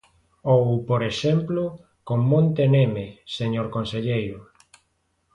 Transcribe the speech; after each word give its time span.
Ou, 0.55 0.65
por 0.89 1.01
exemplo, 1.11 1.61
con 2.07 2.19
Monte 2.31 2.63
Neme, 2.73 3.07
señor 3.37 3.67
conselleiro. 3.75 4.39